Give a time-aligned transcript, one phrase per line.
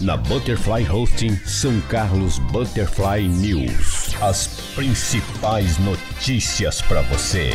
[0.00, 4.14] na Butterfly Hosting São Carlos Butterfly News.
[4.22, 7.50] As principais notícias para você.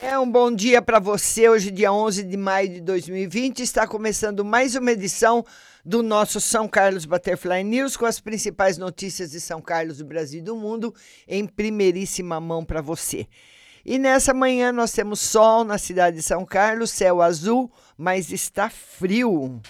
[0.00, 1.48] É um bom dia para você.
[1.48, 5.44] Hoje, dia 11 de maio de 2020, está começando mais uma edição
[5.84, 10.38] do nosso São Carlos Butterfly News com as principais notícias de São Carlos, do Brasil
[10.38, 10.94] e do mundo
[11.26, 13.26] em primeiríssima mão para você.
[13.84, 18.70] E nessa manhã nós temos sol na cidade de São Carlos, céu azul, mas está
[18.70, 19.60] frio.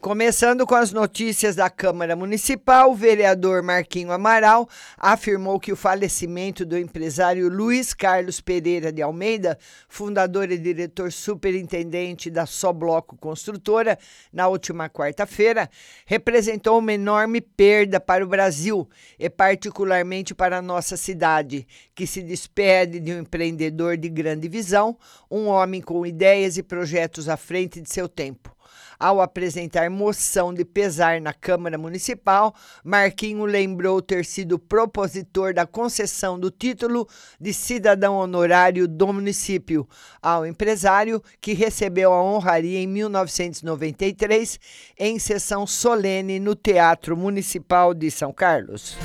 [0.00, 6.64] Começando com as notícias da Câmara Municipal, o vereador Marquinho Amaral afirmou que o falecimento
[6.64, 13.98] do empresário Luiz Carlos Pereira de Almeida, fundador e diretor superintendente da Só Bloco Construtora,
[14.32, 15.68] na última quarta-feira,
[16.06, 18.88] representou uma enorme perda para o Brasil
[19.18, 24.96] e particularmente para a nossa cidade, que se despede de um empreendedor de grande visão,
[25.28, 28.57] um homem com ideias e projetos à frente de seu tempo.
[28.98, 32.52] Ao apresentar moção de pesar na Câmara Municipal,
[32.82, 37.06] Marquinho lembrou ter sido propositor da concessão do título
[37.40, 39.88] de cidadão honorário do município
[40.20, 44.58] ao empresário que recebeu a honraria em 1993
[44.98, 48.96] em sessão solene no Teatro Municipal de São Carlos.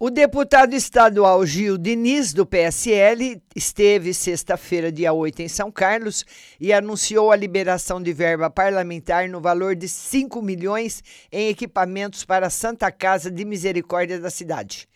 [0.00, 6.24] O deputado estadual Gil Diniz, do PSL, esteve sexta-feira, dia 8, em São Carlos
[6.60, 11.02] e anunciou a liberação de verba parlamentar no valor de 5 milhões
[11.32, 14.88] em equipamentos para a Santa Casa de Misericórdia da cidade.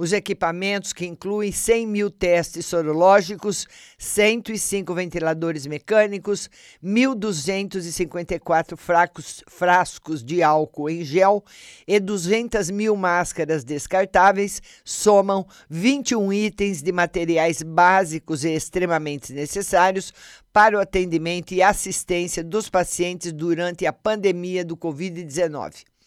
[0.00, 3.66] Os equipamentos, que incluem 100 mil testes sorológicos,
[3.98, 6.48] 105 ventiladores mecânicos,
[6.80, 11.44] 1.254 frascos, frascos de álcool em gel
[11.84, 20.14] e 200 mil máscaras descartáveis, somam 21 itens de materiais básicos e extremamente necessários
[20.52, 25.97] para o atendimento e assistência dos pacientes durante a pandemia do Covid-19.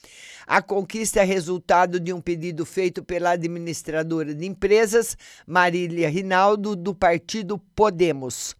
[0.47, 5.15] A conquista é resultado de um pedido feito pela administradora de empresas,
[5.45, 8.55] Marília Rinaldo, do partido Podemos.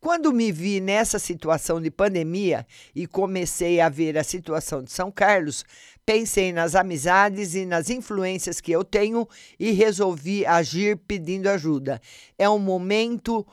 [0.00, 5.12] Quando me vi nessa situação de pandemia e comecei a ver a situação de São
[5.12, 5.62] Carlos,
[6.06, 12.00] pensei nas amizades e nas influências que eu tenho e resolvi agir pedindo ajuda.
[12.38, 13.46] É um momento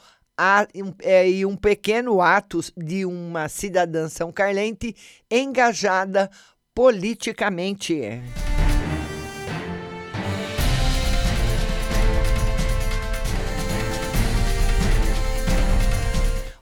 [1.04, 4.96] é, e um pequeno ato de uma cidadã são carlense
[5.30, 6.30] engajada
[6.78, 8.47] politicamente.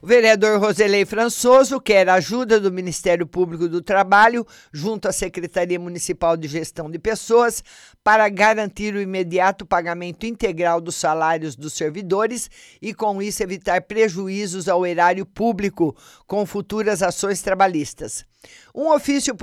[0.06, 6.36] O vereador Roselei Françoso quer ajuda do Ministério Público do Trabalho, junto à Secretaria Municipal
[6.36, 7.60] de Gestão de Pessoas,
[8.04, 12.48] para garantir o imediato pagamento integral dos salários dos servidores
[12.80, 15.92] e, com isso, evitar prejuízos ao erário público
[16.24, 18.24] com futuras ações trabalhistas.
[18.72, 19.34] Um ofício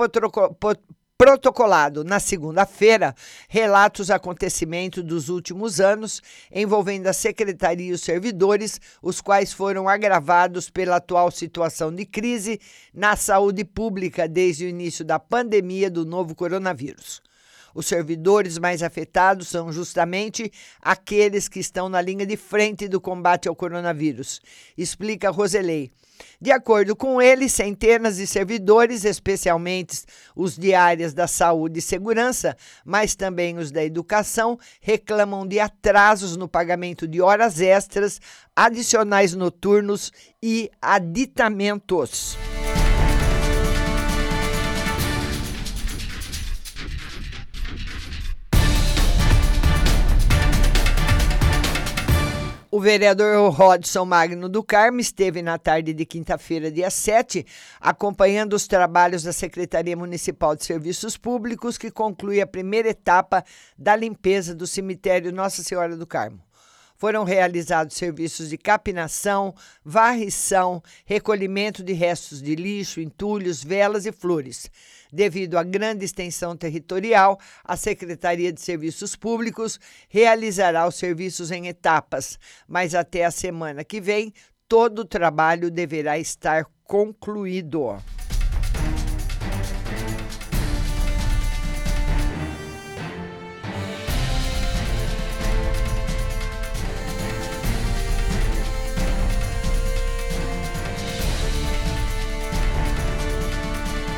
[1.23, 3.15] protocolado na segunda-feira
[3.47, 9.87] relata os acontecimentos dos últimos anos envolvendo a secretaria e os servidores, os quais foram
[9.87, 12.59] agravados pela atual situação de crise
[12.93, 17.21] na saúde pública desde o início da pandemia do novo coronavírus.
[17.73, 20.51] Os servidores mais afetados são justamente
[20.81, 24.41] aqueles que estão na linha de frente do combate ao coronavírus,
[24.77, 25.89] explica Roselei.
[26.39, 30.03] De acordo com ele, centenas de servidores, especialmente
[30.35, 36.35] os de áreas da saúde e segurança, mas também os da educação, reclamam de atrasos
[36.37, 38.19] no pagamento de horas extras,
[38.55, 40.11] adicionais noturnos
[40.41, 42.37] e aditamentos.
[52.75, 57.45] O vereador Rodson Magno do Carmo esteve na tarde de quinta-feira, dia 7,
[57.79, 63.45] acompanhando os trabalhos da Secretaria Municipal de Serviços Públicos, que conclui a primeira etapa
[63.77, 66.41] da limpeza do cemitério Nossa Senhora do Carmo.
[66.97, 74.69] Foram realizados serviços de capinação, varrição, recolhimento de restos de lixo, entulhos, velas e flores.
[75.11, 82.39] Devido à grande extensão territorial, a Secretaria de Serviços Públicos realizará os serviços em etapas,
[82.67, 84.33] mas até a semana que vem
[84.67, 87.97] todo o trabalho deverá estar concluído.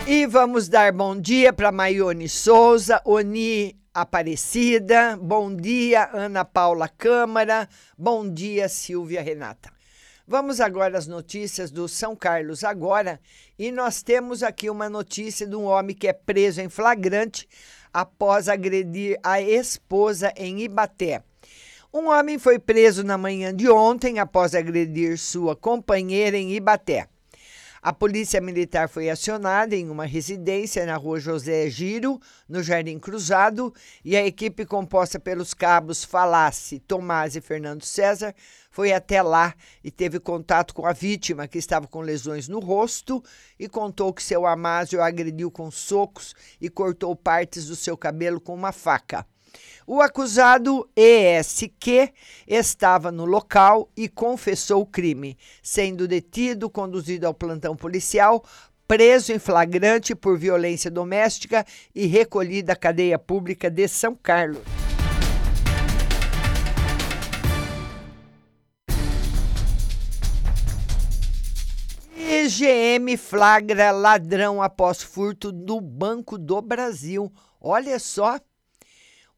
[0.08, 7.68] E vamos dar bom dia para Maione Souza, Oni Aparecida, bom dia Ana Paula Câmara,
[7.98, 9.72] bom dia Silvia Renata.
[10.28, 13.20] Vamos agora às notícias do São Carlos agora
[13.58, 17.48] e nós temos aqui uma notícia de um homem que é preso em flagrante
[17.92, 21.24] após agredir a esposa em Ibaté.
[21.92, 27.08] Um homem foi preso na manhã de ontem após agredir sua companheira em Ibaté.
[27.86, 33.72] A polícia militar foi acionada em uma residência na rua José Giro, no Jardim Cruzado,
[34.04, 38.34] e a equipe composta pelos cabos Falasse, Tomás e Fernando César
[38.72, 43.24] foi até lá e teve contato com a vítima, que estava com lesões no rosto,
[43.60, 48.56] e contou que seu Amásio agrediu com socos e cortou partes do seu cabelo com
[48.56, 49.28] uma faca.
[49.88, 52.12] O acusado ESQ
[52.48, 58.44] estava no local e confessou o crime, sendo detido, conduzido ao plantão policial,
[58.88, 61.64] preso em flagrante por violência doméstica
[61.94, 64.64] e recolhido à cadeia pública de São Carlos.
[72.18, 77.32] EGM flagra ladrão após furto do Banco do Brasil.
[77.62, 78.40] Olha só.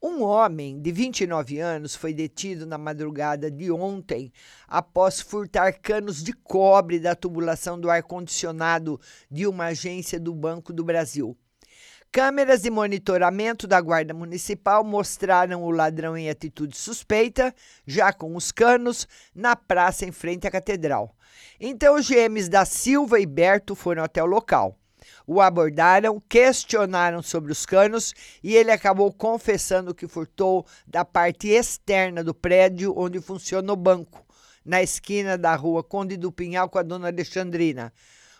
[0.00, 4.32] Um homem de 29 anos foi detido na madrugada de ontem
[4.68, 10.84] após furtar canos de cobre da tubulação do ar-condicionado de uma agência do Banco do
[10.84, 11.36] Brasil.
[12.12, 17.52] Câmeras de monitoramento da Guarda Municipal mostraram o ladrão em atitude suspeita,
[17.84, 21.12] já com os canos, na praça em frente à catedral.
[21.58, 24.78] Então, os GMs da Silva e Berto foram até o local.
[25.30, 32.24] O abordaram, questionaram sobre os canos e ele acabou confessando que furtou da parte externa
[32.24, 34.24] do prédio onde funciona o banco,
[34.64, 37.92] na esquina da rua Conde do Pinhal com a dona Alexandrina.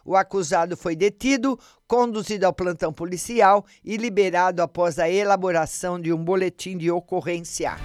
[0.03, 6.25] O acusado foi detido, conduzido ao plantão policial e liberado após a elaboração de um
[6.25, 7.77] boletim de ocorrência.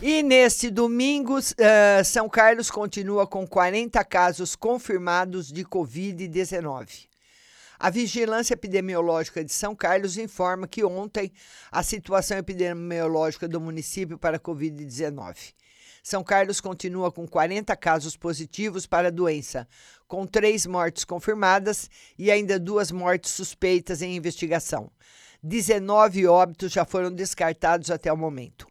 [0.00, 7.08] E neste domingo, uh, São Carlos continua com 40 casos confirmados de Covid-19.
[7.80, 11.32] A Vigilância Epidemiológica de São Carlos informa que ontem
[11.68, 15.52] a situação epidemiológica do município para a Covid-19.
[16.00, 19.66] São Carlos continua com 40 casos positivos para a doença,
[20.06, 24.92] com três mortes confirmadas e ainda duas mortes suspeitas em investigação.
[25.42, 28.67] 19 óbitos já foram descartados até o momento.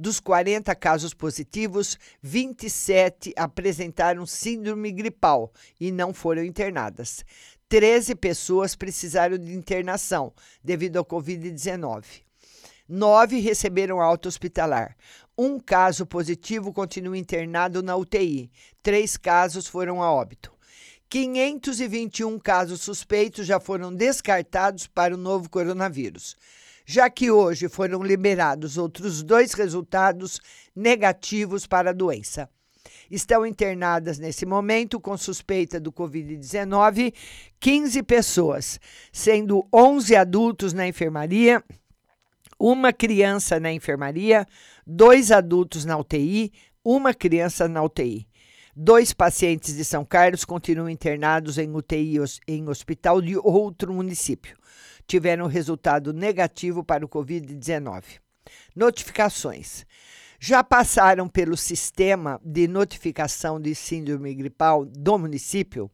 [0.00, 7.22] Dos 40 casos positivos, 27 apresentaram síndrome gripal e não foram internadas.
[7.68, 10.32] 13 pessoas precisaram de internação
[10.64, 12.22] devido ao Covid-19.
[12.88, 14.96] Nove receberam alta hospitalar.
[15.36, 18.50] Um caso positivo continua internado na UTI.
[18.82, 20.50] Três casos foram a óbito.
[21.10, 26.36] 521 casos suspeitos já foram descartados para o novo coronavírus,
[26.90, 30.40] já que hoje foram liberados outros dois resultados
[30.74, 32.50] negativos para a doença.
[33.08, 37.14] Estão internadas nesse momento com suspeita do Covid-19
[37.60, 38.80] 15 pessoas,
[39.12, 41.62] sendo 11 adultos na enfermaria,
[42.58, 44.44] uma criança na enfermaria,
[44.84, 46.52] dois adultos na UTI,
[46.84, 48.26] uma criança na UTI.
[48.74, 52.16] Dois pacientes de São Carlos continuam internados em UTI
[52.48, 54.59] em hospital de outro município.
[55.10, 58.20] Tiveram resultado negativo para o Covid-19.
[58.76, 59.84] Notificações
[60.38, 65.90] já passaram pelo sistema de notificação de síndrome gripal do município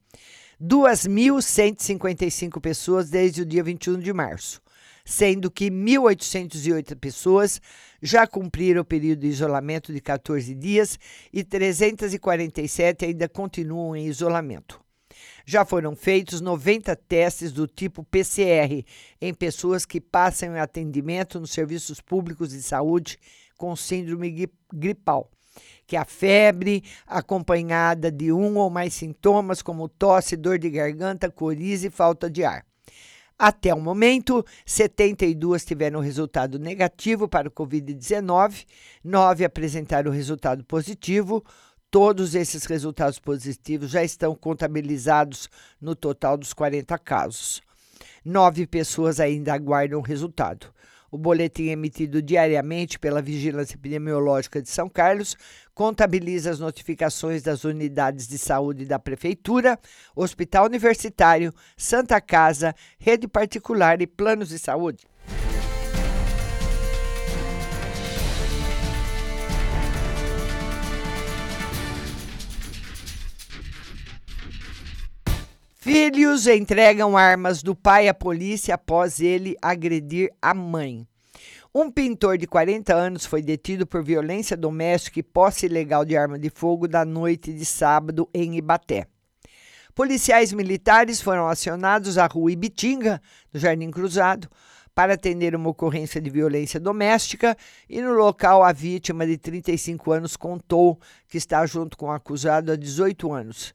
[0.62, 4.60] 2.155 pessoas desde o dia 21 de março,
[5.02, 7.58] sendo que 1.808 pessoas
[8.02, 10.98] já cumpriram o período de isolamento de 14 dias
[11.32, 14.84] e 347 ainda continuam em isolamento.
[15.48, 18.84] Já foram feitos 90 testes do tipo PCR
[19.20, 23.16] em pessoas que passam em atendimento nos serviços públicos de saúde
[23.56, 25.30] com síndrome gripal,
[25.86, 31.86] que a febre acompanhada de um ou mais sintomas como tosse, dor de garganta, coriza
[31.86, 32.66] e falta de ar.
[33.38, 38.64] Até o momento, 72 tiveram resultado negativo para o Covid-19,
[39.04, 41.44] 9 apresentaram resultado positivo.
[41.98, 45.48] Todos esses resultados positivos já estão contabilizados
[45.80, 47.62] no total dos 40 casos.
[48.22, 50.66] Nove pessoas ainda aguardam o resultado.
[51.10, 55.38] O boletim emitido diariamente pela Vigilância Epidemiológica de São Carlos
[55.74, 59.78] contabiliza as notificações das unidades de saúde da Prefeitura,
[60.14, 65.06] Hospital Universitário, Santa Casa, Rede Particular e Planos de Saúde.
[75.86, 81.06] Filhos entregam armas do pai à polícia após ele agredir a mãe.
[81.72, 86.40] Um pintor de 40 anos foi detido por violência doméstica e posse ilegal de arma
[86.40, 89.06] de fogo da noite de sábado em Ibaté.
[89.94, 93.22] Policiais militares foram acionados à rua Ibitinga,
[93.52, 94.50] no Jardim Cruzado,
[94.92, 97.56] para atender uma ocorrência de violência doméstica
[97.88, 102.72] e no local a vítima de 35 anos contou que está junto com o acusado
[102.72, 103.72] há 18 anos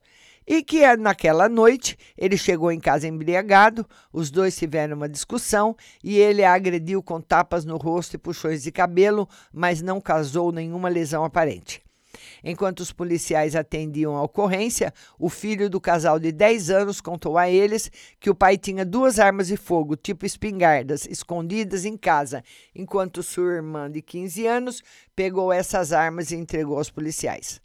[0.47, 5.75] e que é naquela noite ele chegou em casa embriagado, os dois tiveram uma discussão
[6.03, 10.51] e ele a agrediu com tapas no rosto e puxões de cabelo, mas não causou
[10.51, 11.81] nenhuma lesão aparente.
[12.43, 17.49] Enquanto os policiais atendiam a ocorrência, o filho do casal de 10 anos contou a
[17.49, 22.43] eles que o pai tinha duas armas de fogo, tipo espingardas, escondidas em casa,
[22.75, 24.83] enquanto sua irmã de 15 anos
[25.15, 27.61] pegou essas armas e entregou aos policiais.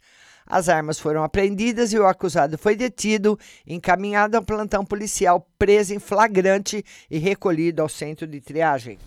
[0.49, 5.99] As armas foram apreendidas e o acusado foi detido, encaminhado ao plantão policial, preso em
[5.99, 8.97] flagrante e recolhido ao centro de triagem.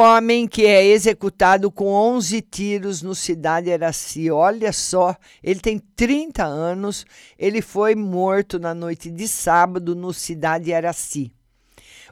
[0.00, 4.30] Homem que é executado com 11 tiros no Cidade Araci.
[4.30, 7.06] Olha só, ele tem 30 anos,
[7.38, 11.32] ele foi morto na noite de sábado no Cidade Araci.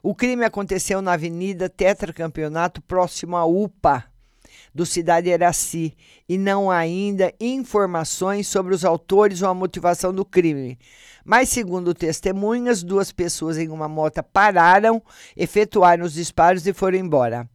[0.03, 4.08] O crime aconteceu na Avenida Tetracampeonato, próximo à UPA
[4.79, 5.93] do Cidade Eraci
[6.29, 10.79] e não há ainda informações sobre os autores ou a motivação do crime.
[11.25, 15.03] Mas, segundo testemunhas, duas pessoas em uma moto pararam,
[15.37, 17.51] efetuaram os disparos e foram embora.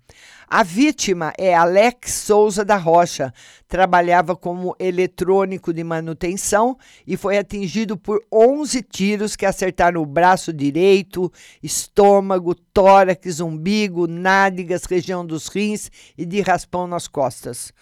[0.55, 3.33] A vítima é Alex Souza da Rocha.
[3.67, 10.53] Trabalhava como eletrônico de manutenção e foi atingido por 11 tiros que acertaram o braço
[10.53, 17.73] direito, estômago, tórax, umbigo, nádegas, região dos rins e de raspão nas costas.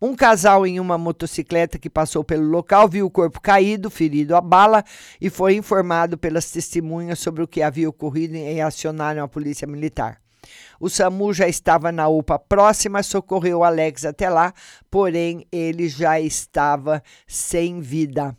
[0.00, 4.40] Um casal em uma motocicleta que passou pelo local viu o corpo caído, ferido a
[4.40, 4.82] bala,
[5.20, 10.23] e foi informado pelas testemunhas sobre o que havia ocorrido e acionaram a polícia militar.
[10.80, 14.52] O SAMU já estava na UPA próxima, socorreu o Alex até lá,
[14.90, 18.36] porém ele já estava sem vida.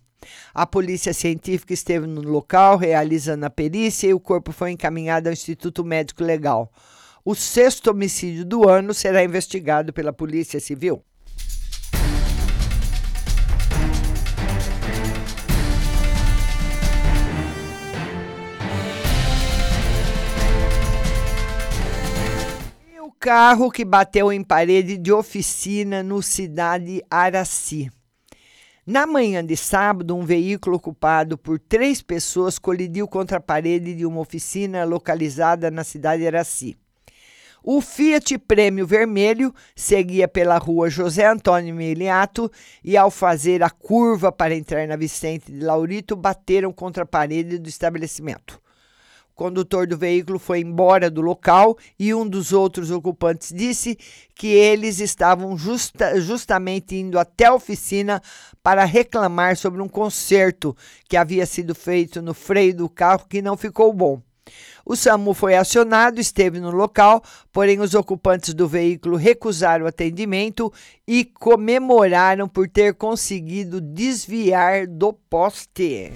[0.53, 5.33] A polícia científica esteve no local realizando a perícia e o corpo foi encaminhado ao
[5.33, 6.71] Instituto Médico Legal.
[7.23, 11.03] O sexto homicídio do ano será investigado pela Polícia Civil.
[23.25, 27.89] Carro que bateu em parede de oficina no Cidade Araci.
[28.85, 34.05] Na manhã de sábado, um veículo ocupado por três pessoas colidiu contra a parede de
[34.05, 36.77] uma oficina localizada na cidade de Araci.
[37.63, 42.51] O Fiat Prêmio Vermelho seguia pela rua José Antônio Miliato
[42.83, 47.57] e, ao fazer a curva para entrar na Vicente de Laurito, bateram contra a parede
[47.57, 48.63] do estabelecimento.
[49.35, 53.97] Condutor do veículo foi embora do local e um dos outros ocupantes disse
[54.33, 58.21] que eles estavam justa, justamente indo até a oficina
[58.63, 60.75] para reclamar sobre um conserto
[61.09, 64.21] que havia sido feito no freio do carro que não ficou bom.
[64.85, 67.21] O SAMU foi acionado, esteve no local,
[67.51, 70.71] porém os ocupantes do veículo recusaram o atendimento
[71.07, 76.13] e comemoraram por ter conseguido desviar do poste.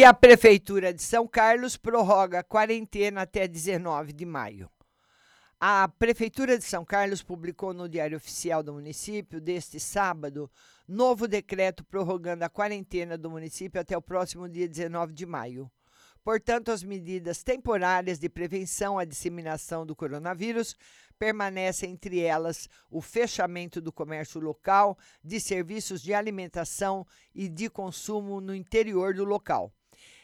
[0.00, 4.70] E a Prefeitura de São Carlos prorroga a quarentena até 19 de maio.
[5.60, 10.50] A Prefeitura de São Carlos publicou no Diário Oficial do município, deste sábado,
[10.88, 15.70] novo decreto prorrogando a quarentena do município até o próximo dia 19 de maio.
[16.24, 20.74] Portanto, as medidas temporárias de prevenção à disseminação do coronavírus
[21.18, 28.40] permanecem entre elas o fechamento do comércio local, de serviços de alimentação e de consumo
[28.40, 29.70] no interior do local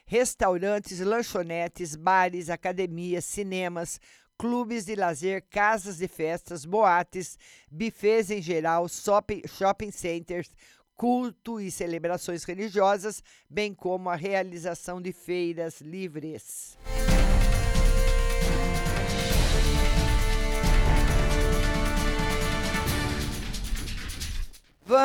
[0.07, 4.01] restaurantes, lanchonetes, bares, academias, cinemas,
[4.39, 7.39] clubes de lazer, casas de festas, boates,
[7.71, 10.51] bufês em geral, shopping, centers,
[10.95, 16.79] culto e celebrações religiosas, bem como a realização de feiras livres.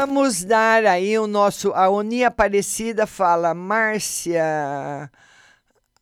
[0.04, 1.74] Vamos dar aí o nosso.
[1.74, 4.42] A Oni Aparecida fala, Márcia.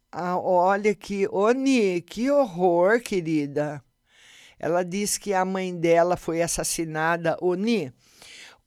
[0.10, 1.28] Ah, olha que.
[1.30, 3.84] Oni, que horror, querida.
[4.58, 7.38] Ela diz que a mãe dela foi assassinada.
[7.42, 7.92] Oni,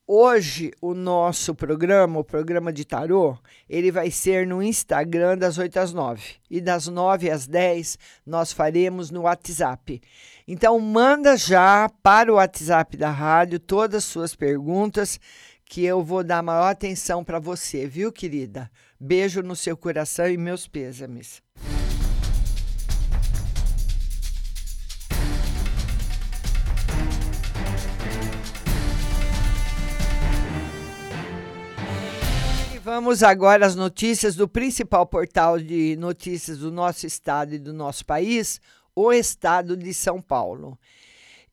[0.06, 5.78] Hoje, o nosso programa, o programa de tarô, ele vai ser no Instagram das 8
[5.78, 6.22] às 9.
[6.50, 10.02] E das 9 às 10, nós faremos no WhatsApp.
[10.46, 15.20] Então, manda já para o WhatsApp da rádio todas as suas perguntas,
[15.64, 18.70] que eu vou dar maior atenção para você, viu, querida?
[19.00, 21.40] Beijo no seu coração e meus pêsames.
[32.84, 38.04] Vamos agora às notícias do principal portal de notícias do nosso estado e do nosso
[38.04, 38.60] país,
[38.94, 40.78] o Estado de São Paulo.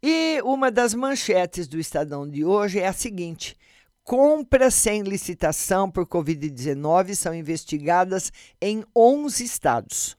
[0.02, 3.56] E uma das manchetes do Estadão de hoje é a seguinte:
[4.04, 10.17] compras sem licitação por Covid-19 são investigadas em 11 estados.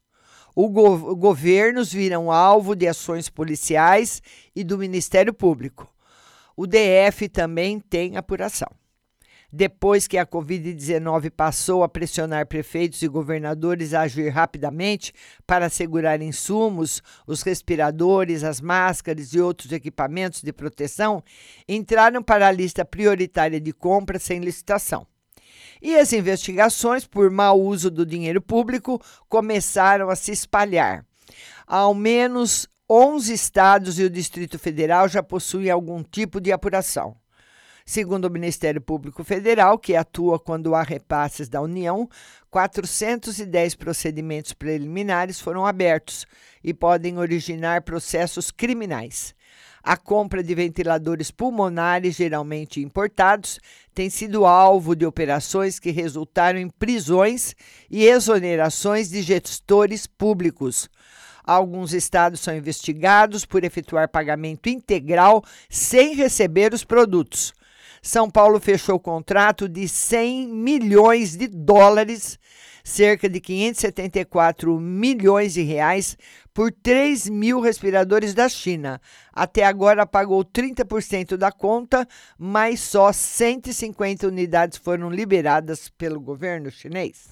[0.54, 4.20] O go governos viram alvo de ações policiais
[4.54, 5.88] e do Ministério Público.
[6.56, 8.68] O DF também tem apuração.
[9.52, 15.12] Depois que a Covid-19 passou a pressionar prefeitos e governadores a agir rapidamente
[15.46, 21.22] para assegurar insumos, os respiradores, as máscaras e outros equipamentos de proteção,
[21.68, 25.06] entraram para a lista prioritária de compras sem licitação.
[25.82, 31.04] E as investigações por mau uso do dinheiro público começaram a se espalhar.
[31.66, 37.16] Ao menos 11 estados e o Distrito Federal já possuem algum tipo de apuração.
[37.90, 42.08] Segundo o Ministério Público Federal, que atua quando há repasses da União,
[42.48, 46.24] 410 procedimentos preliminares foram abertos
[46.62, 49.34] e podem originar processos criminais.
[49.82, 53.58] A compra de ventiladores pulmonares, geralmente importados,
[53.92, 57.56] tem sido alvo de operações que resultaram em prisões
[57.90, 60.88] e exonerações de gestores públicos.
[61.42, 67.52] Alguns estados são investigados por efetuar pagamento integral sem receber os produtos.
[68.02, 72.38] São Paulo fechou contrato de 100 milhões de dólares
[72.82, 76.16] cerca de 574 milhões de reais
[76.52, 79.00] por 3 mil respiradores da China.
[79.32, 82.06] Até agora pagou 30% da conta,
[82.38, 87.28] mas só 150 unidades foram liberadas pelo governo chinês.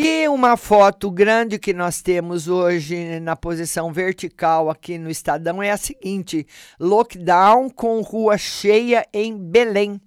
[0.00, 5.72] E uma foto grande que nós temos hoje na posição vertical aqui no Estadão é
[5.72, 6.46] a seguinte:
[6.78, 10.00] lockdown com rua cheia em Belém.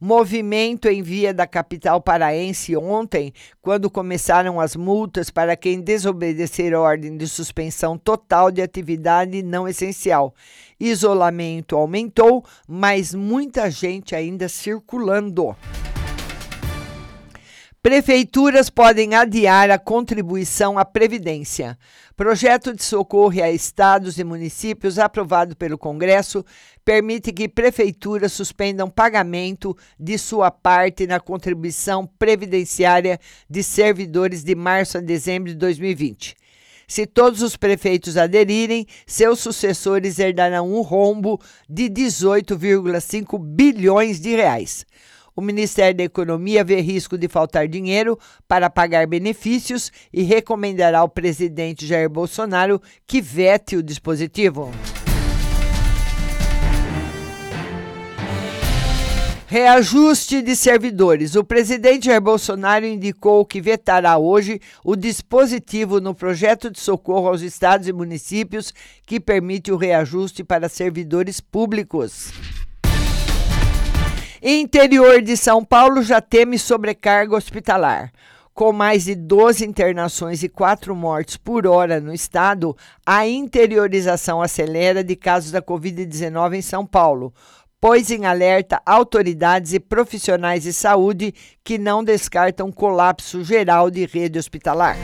[0.00, 7.16] Movimento em via da capital paraense ontem, quando começaram as multas para quem desobedecer ordem
[7.16, 10.34] de suspensão total de atividade não essencial.
[10.80, 15.54] Isolamento aumentou, mas muita gente ainda circulando.
[17.82, 21.76] Prefeituras podem adiar a contribuição à Previdência.
[22.16, 26.44] Projeto de socorro a estados e municípios aprovado pelo Congresso
[26.84, 33.18] permite que prefeituras suspendam pagamento de sua parte na contribuição previdenciária
[33.50, 36.36] de servidores de março a dezembro de 2020.
[36.86, 44.86] Se todos os prefeitos aderirem, seus sucessores herdarão um rombo de 18,5 bilhões de reais.
[45.34, 51.08] O Ministério da Economia vê risco de faltar dinheiro para pagar benefícios e recomendará ao
[51.08, 54.70] presidente Jair Bolsonaro que vete o dispositivo.
[59.46, 61.34] Reajuste de servidores.
[61.34, 67.42] O presidente Jair Bolsonaro indicou que vetará hoje o dispositivo no projeto de socorro aos
[67.42, 68.72] estados e municípios
[69.06, 72.32] que permite o reajuste para servidores públicos.
[74.44, 78.10] Interior de São Paulo já teme sobrecarga hospitalar.
[78.52, 82.76] Com mais de 12 internações e 4 mortes por hora no estado,
[83.06, 87.32] a interiorização acelera de casos da Covid-19 em São Paulo,
[87.80, 94.40] pôs em alerta autoridades e profissionais de saúde que não descartam colapso geral de rede
[94.40, 94.96] hospitalar.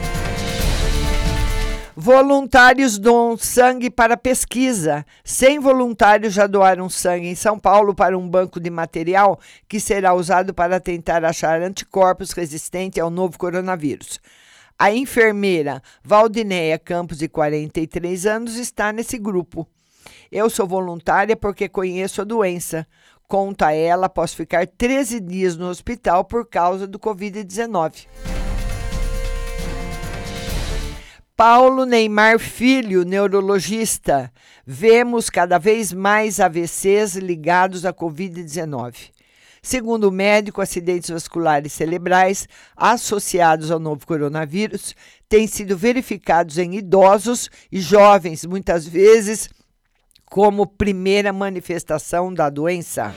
[2.01, 5.05] Voluntários doam sangue para pesquisa.
[5.25, 10.13] 100 voluntários já doaram sangue em São Paulo para um banco de material que será
[10.13, 14.21] usado para tentar achar anticorpos resistentes ao novo coronavírus.
[14.79, 19.67] A enfermeira Valdineia Campos, de 43 anos, está nesse grupo.
[20.31, 22.87] Eu sou voluntária porque conheço a doença.
[23.27, 28.38] Conta ela após ficar 13 dias no hospital por causa do Covid-19.
[31.39, 34.29] Paulo Neymar Filho, neurologista.
[34.67, 39.11] Vemos cada vez mais AVCs ligados à Covid-19.
[39.61, 44.93] Segundo o médico, acidentes vasculares cerebrais associados ao novo coronavírus
[45.29, 49.49] têm sido verificados em idosos e jovens, muitas vezes
[50.25, 53.15] como primeira manifestação da doença.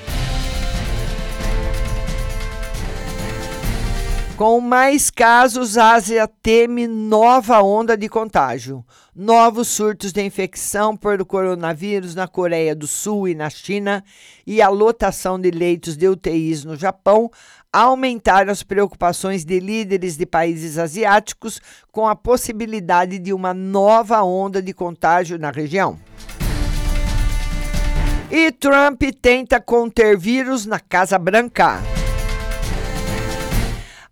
[4.37, 8.85] Com mais casos, a Ásia teme nova onda de contágio.
[9.15, 14.03] Novos surtos de infecção por coronavírus na Coreia do Sul e na China
[14.47, 17.31] e a lotação de leitos de UTIs no Japão
[17.71, 21.61] aumentaram as preocupações de líderes de países asiáticos
[21.93, 26.01] com a possibilidade de uma nova onda de contágio na região.
[28.31, 32.02] E Trump tenta conter vírus na Casa Branca.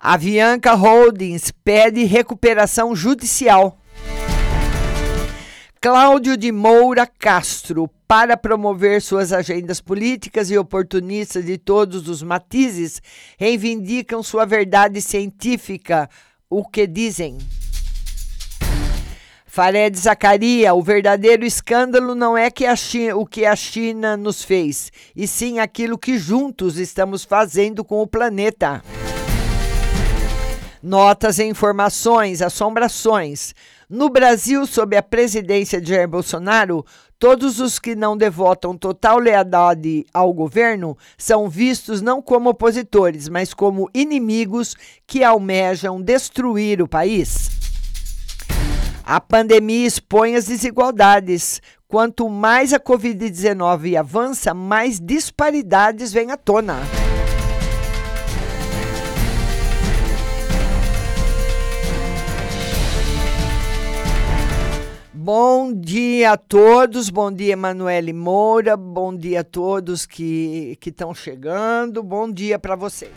[0.03, 3.77] Avianca Holdings pede recuperação judicial.
[5.79, 13.03] Cláudio de Moura Castro, para promover suas agendas políticas e oportunistas de todos os matizes,
[13.39, 16.09] reivindicam sua verdade científica.
[16.49, 17.37] O que dizem?
[19.45, 24.91] Fared Zacaria, o verdadeiro escândalo não é que China, o que a China nos fez,
[25.15, 28.83] e sim aquilo que juntos estamos fazendo com o planeta.
[30.83, 33.55] Notas e informações, assombrações.
[33.89, 36.87] No Brasil, sob a presidência de Jair Bolsonaro,
[37.19, 43.53] todos os que não devotam total lealdade ao governo são vistos não como opositores, mas
[43.53, 44.75] como inimigos
[45.07, 47.51] que almejam destruir o país.
[49.05, 51.61] A pandemia expõe as desigualdades.
[51.89, 56.79] Quanto mais a Covid-19 avança, mais disparidades vêm à tona.
[65.23, 72.03] Bom dia a todos, bom dia Emanuele Moura, bom dia a todos que estão chegando,
[72.03, 73.13] bom dia para vocês.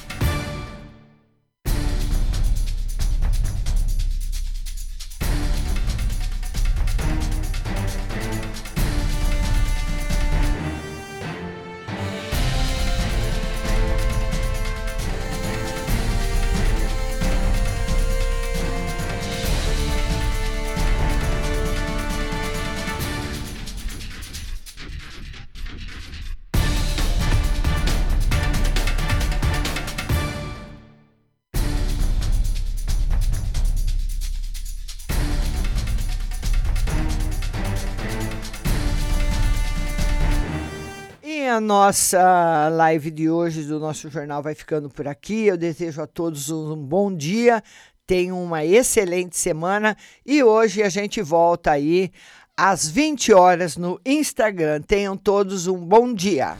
[41.53, 45.45] A nossa live de hoje do nosso jornal vai ficando por aqui.
[45.45, 47.63] Eu desejo a todos um bom dia,
[48.07, 52.11] tenham uma excelente semana e hoje a gente volta aí
[52.57, 54.81] às 20 horas no Instagram.
[54.81, 56.57] Tenham todos um bom dia.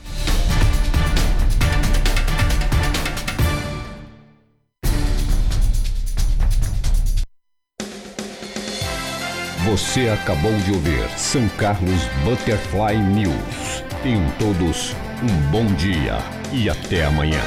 [9.66, 13.83] Você acabou de ouvir São Carlos Butterfly News.
[14.04, 16.18] Tenham todos um bom dia
[16.52, 17.40] e até amanhã.